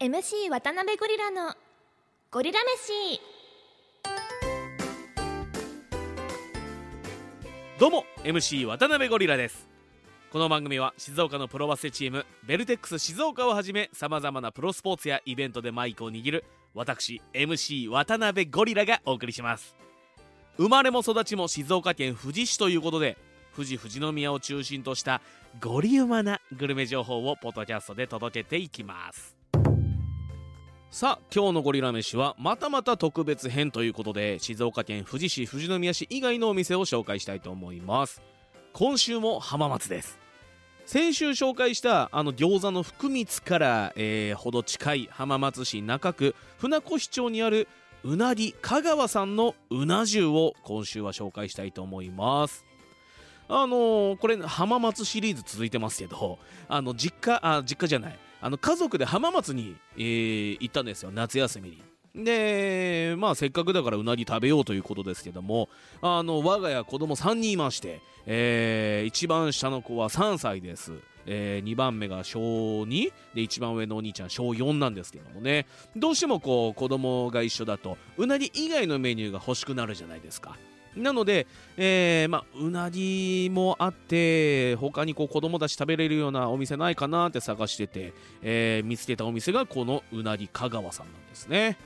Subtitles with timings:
[0.00, 1.54] MC 渡辺ゴリラの
[2.30, 3.20] ゴリラ飯。
[7.78, 9.68] どうも MC 渡辺ゴリラです。
[10.30, 19.74] この番組は静岡のプロバスケチームベルテックス静岡をはじめさまざまなプロスポーツやイベントでマイクを握る私 MC 渡辺ゴリラがお送りします
[20.58, 23.16] 生まれも育ちも静岡県富士市ということで
[23.54, 25.22] 富士富士宮を中心とした
[25.60, 29.36] ゴリウマなグルメ情報をポッドキャストで届けていきます。
[30.90, 38.20] さあ今日のゴリラ飯はまたまた特別編ということで静岡県富士市富士宮市以外のお店を紹介したいと思います。
[38.72, 40.18] 今週も浜松です。
[40.86, 47.68] 先週紹介したあの餃子の福光から、えー、ほど近い浜松市中区船越町にある
[48.04, 52.64] うなり香川さんのうな重を今週は紹介したいと思います。
[53.48, 56.38] あのーこれ浜松シリーズ続いてますけど
[56.68, 58.18] あの実家あ実家じゃない。
[58.40, 61.10] あの家族で浜松に、えー行ったんですよ。
[61.10, 61.82] 夏休みに。
[62.24, 65.68] でまあせっかくだからうなぎ食べようということですけども
[66.00, 70.92] あの我が家子供3人いまして、えー一番下の子は3歳です、
[71.30, 72.40] え2番目が小
[72.82, 75.66] 2で一番上のお兄ちゃん小4なんですけどもね。
[75.94, 80.56] どうしてもこう子供が一緒だとうなぎ以外のメニューが欲しくなるじゃないですか。
[80.96, 91.76] なので、えーまあ、うなぎもあって他にこう子供たち食べれるようなお店ないかなって探してて、えー見つけたお店がこのうなぎ香川さんなんですね。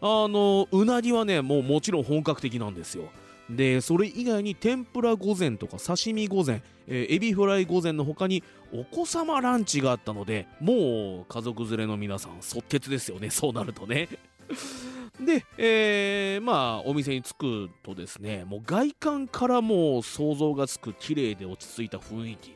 [0.00, 3.10] あのうなぎはねもうもちろん本格的なんですよ。
[3.50, 13.30] でそれ以外に天ぷら御膳とか刺身御膳、えーエビフライ御膳の他にお子様ランチがあったのでもう家族連れの皆さん即決ですよね。
[13.30, 14.08] そうなるとね。
[15.20, 22.54] で、えーまあお店に着くとですねもう外観からもう想像がつく綺麗で落ち着いた雰囲気。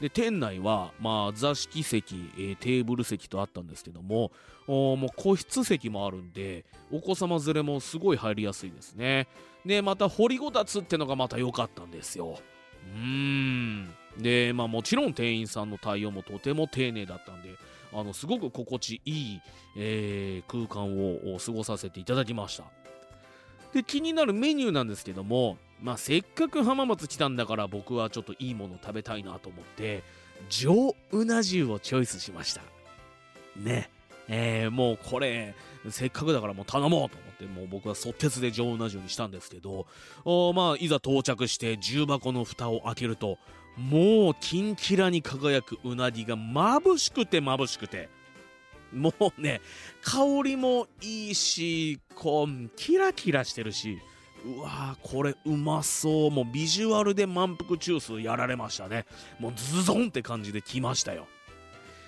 [0.00, 4.32] で店内は、まあ、座敷席、えーテーブル席とあったんですけども
[4.66, 9.28] おもう個室席もあるんでお子様連れもすごい入りやすいですね。
[9.64, 12.38] でまた掘りごたつってのがまた良かったんですよ。
[12.94, 13.94] うーん。
[14.18, 17.50] でまあもちろん店員さんの対応もとても丁寧だったんで
[17.92, 19.40] あのすごく心地いい、
[19.76, 22.64] えー空間を過ごさせていただきました。
[23.72, 30.02] で気になるメニューなんですけどもまあせっかく浜松来たんだから僕はちょっといいもの食べたいなと思って
[30.48, 32.62] 上うな重をチョイスしました。
[33.54, 33.90] ね。
[34.26, 35.54] えーもうこれ
[35.90, 39.86] せっかくだからもう頼もうと思ってもう僕は即決で上うな重にしたんですけど
[40.24, 43.36] おまあいざ到着して重箱の蓋を開けると
[43.76, 48.08] もうキンキラに輝くうなぎが眩しくて眩しくて
[48.94, 49.60] もうね
[50.02, 53.98] 香りもいいしこうキラキラしてるし
[54.44, 56.30] うわーこれうまそう。
[56.30, 59.06] もうビジュアルで満腹中枢やられましたね。
[59.38, 61.26] もうズゾンって感じで来ましたよ。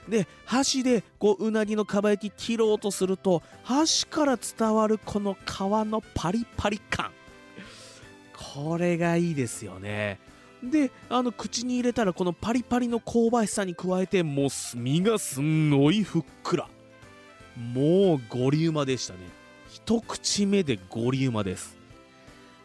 [0.08, 7.10] で箸でこううなぎのかば焼き切ろうとすると箸から伝わるこの皮のパリパリ感。
[8.54, 10.20] これがいいですよね。
[10.62, 16.68] であの口に入れたらこのパリパリの香ばしさに加えてもう身がすんごいふっくら。
[17.56, 19.20] もうゴリウマでしたね。
[19.70, 21.75] 一口目でゴリウマです。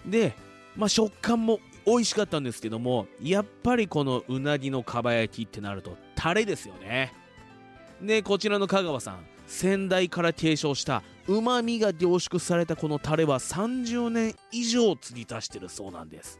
[0.05, 0.33] で、
[0.75, 7.13] まあ、食感も美味しかったんですけどもやっぱりこのうなぎのかば焼きってなるとタレですよね。
[8.01, 16.39] でこちらの香川さん先代から継承したうまみが凝縮されたこのタレは30年以上継ぎ足してるそうなんです。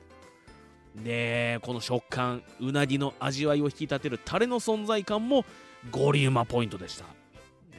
[0.95, 5.45] でこの食感うなぎの味わいを引き立てるタレの存在感も
[5.89, 7.05] ゴリウマポイントでした、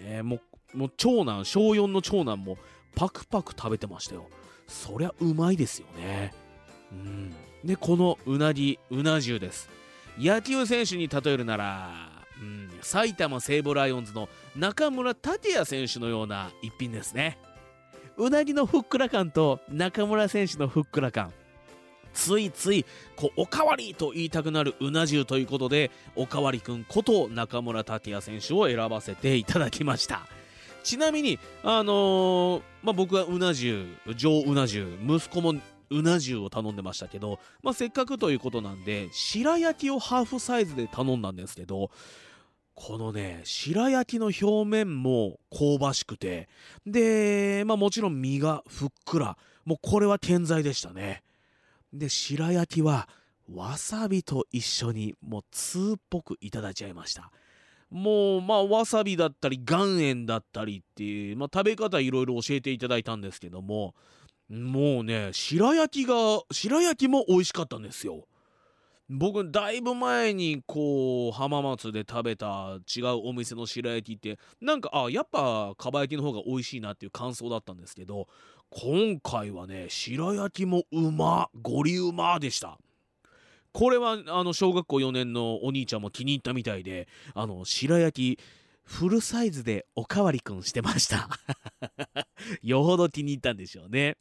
[0.00, 2.56] ね、もうもう長男小4の長男も
[2.94, 4.26] パクパク食べてましたよ。
[4.72, 6.32] そりゃうまいですよね。
[6.90, 7.34] うん。
[7.64, 9.68] でこのうなぎうな重です。
[10.18, 15.20] 野球選手に例えるなら、うん、埼玉西武ライオンズの中村剛
[15.54, 17.38] 也選手のような一品ですね。
[18.16, 21.32] うなぎのふっくら感と中村選手のふっくら感。
[22.14, 22.84] ついつい
[23.16, 30.26] こうおかわりと言いたくなるうな重ということでおかわりくんこと中村剛也選手を選ばせていただきました。
[30.82, 33.86] ちなみにあのーまあ、僕はうな重
[34.16, 35.54] 上うな重息子も
[35.90, 41.90] うな重を頼んでましたけど、まあ、せっかくということなんで白焼きをハーフサイズで頼んだんですけど
[42.74, 46.48] このね白焼きの表面も香ばしくて
[46.86, 51.22] で、まあ、もちろん身がふっくらもうこれは健在でしたね。
[51.92, 53.08] で白焼きは
[53.52, 57.30] わさびと一緒にもう通っぽくいただいちゃいました。
[57.92, 63.94] もうまあわさびだったり岩塩だったりっていう、まあ、食べ方いろいろ教えていただいたんですけども
[64.48, 66.14] もうね白焼きが
[66.50, 68.24] 白焼きも美味しかったんですよ。
[69.08, 78.26] 僕だいぶ前にこう浜松で食べた違うお店の白焼きってなんかあやっぱかば焼きの方が美味しいなっていう感想だったんですけど
[78.70, 82.78] 今回はね白焼きもうまゴリうまでした。
[83.72, 88.42] これはあの小学校4年のお兄ちゃんも気に入ったみたいであの白焼き
[88.84, 91.28] フルサイズでおかわりくんしてました。
[92.62, 94.16] よほど気に入ったんでしょうね。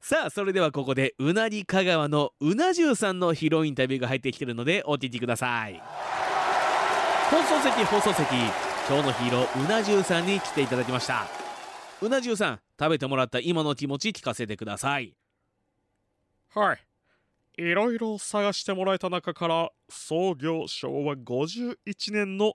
[0.00, 5.80] さあそれではここでうなり香川のうな重さんのヒロインタビューが入ってきてるのでお聞きください。
[7.30, 8.28] 放送席放送席
[8.88, 11.26] 今日のヒーローうな重さんに来ていただきました。
[12.00, 15.14] うな重さん食べてもらった今の気持ち聞かせてください。
[16.54, 16.91] はい。
[17.58, 21.76] いろいろ探してもらえた中から創業昭和51
[22.12, 22.54] 年の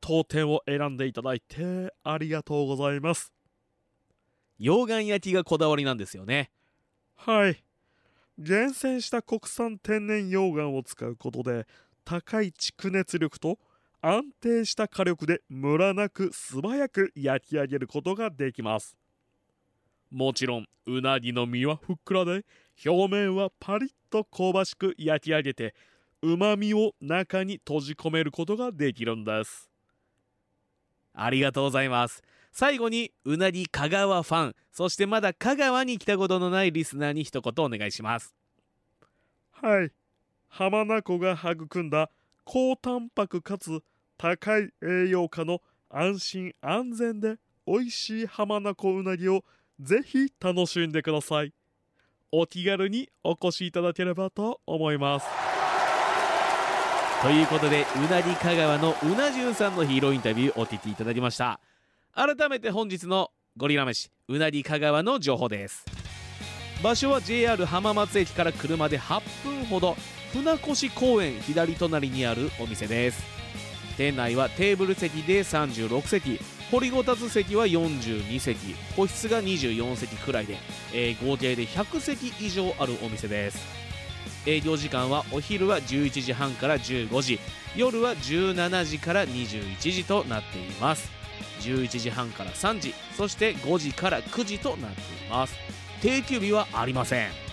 [0.00, 3.32] 当店を選んでいただいてありがとうございます。
[4.60, 6.50] 溶岩焼きがこだわりなんですよね
[7.14, 7.62] はい。
[8.38, 11.66] 厳選した国産天然溶岩を使うことで
[12.04, 13.58] 高い蓄熱力と
[14.00, 18.96] 安定した火力でムラなく素早く焼き上げることができます。
[20.10, 22.44] もちろんうなぎの身はふっくらで
[22.84, 25.74] 表面はパリッと香ばしく焼き上げて
[26.22, 29.70] うまみを中に閉じ込めることができるんです。
[31.14, 32.22] ありがとうございます。
[32.52, 38.34] 最後にうなぎ香川ファンそしてまだ香川に来たことのないリスナーに一言お願いします。
[39.50, 39.92] はい。
[40.48, 42.10] 浜名湖が育んだ
[42.44, 43.82] 高タンパクかつ
[44.16, 49.44] 高い栄養価の安心安全で美味しい浜名湖うなぎを
[49.80, 51.52] ぜひ楽しんでください。
[52.32, 55.26] お気軽にお越しいただければと思います。
[57.22, 61.60] ということでうなぎ香川のうな重さんのヒーローインタビューお聞きいただきました。
[62.12, 65.84] 改めて本日のゴリラ飯うなぎ香川の情報です。
[66.82, 69.96] 場所は JR 浜松駅から車で8分ほど
[70.32, 73.24] 船越公園左隣にあるお店です。
[73.96, 76.57] 店内はテーブル席で36席。
[76.70, 80.58] 掘りごたつ席は42席個室が24席くらいで、
[80.92, 83.58] えー合計で100席以上あるお店です。
[84.46, 87.40] 営業時間はお昼は11時半から15時
[87.76, 91.10] 夜は17時から21時となっています。
[91.60, 95.54] 11時半から3時そして5時から9時となっています。
[96.02, 97.47] 定休日はありません。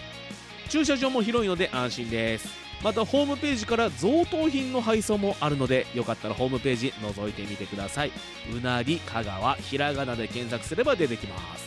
[0.70, 2.66] 駐車場も広いので安心です。
[2.84, 8.12] またホームページから贈答品の配送もあるのでよかったらホームページ覗いてみてください。
[8.56, 11.66] うなぎ香川ひらがなで検索すれば出てきます。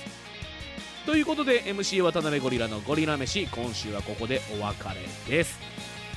[1.06, 3.46] ということで MC 渡辺ゴリラのゴリラ飯。
[3.46, 4.84] 今週はここでお別
[5.28, 5.58] れです。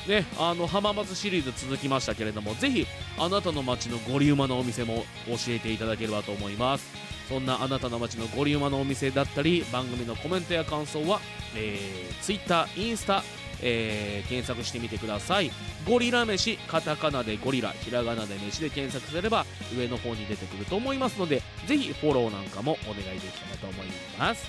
[0.07, 2.87] ねあの浜松シリーズ続きましたけれどもぜひ
[3.19, 6.91] あなたの街のゴリウマのお店も教えていただければと思います。
[7.29, 11.21] そんなあなたの街のゴリウマのお店だったり番組のコメントや感想は、
[11.55, 13.23] えー、Twitter、インスタ、
[13.61, 15.51] えー検索してみてください。
[15.87, 19.45] ゴリラ飯カタカナでゴリラひらがなで飯で検索すれば
[19.77, 23.87] 上の方に出てくると思いますのでぜひフォローなんかもお願いできたらと思い
[24.17, 24.47] ます。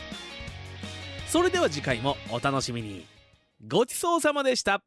[1.28, 3.06] それでは次回もお楽しみに。
[3.66, 4.82] ごちそうさまでした。